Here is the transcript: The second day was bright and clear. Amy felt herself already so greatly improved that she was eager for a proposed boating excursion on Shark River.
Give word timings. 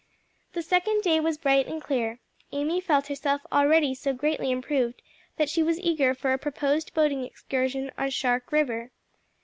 The 0.53 0.63
second 0.63 1.03
day 1.03 1.19
was 1.19 1.37
bright 1.37 1.67
and 1.67 1.79
clear. 1.79 2.17
Amy 2.51 2.81
felt 2.81 3.05
herself 3.05 3.43
already 3.51 3.93
so 3.93 4.13
greatly 4.13 4.49
improved 4.49 4.99
that 5.37 5.47
she 5.47 5.61
was 5.61 5.79
eager 5.79 6.15
for 6.15 6.33
a 6.33 6.39
proposed 6.39 6.95
boating 6.95 7.23
excursion 7.23 7.91
on 7.99 8.09
Shark 8.09 8.51
River. 8.51 8.89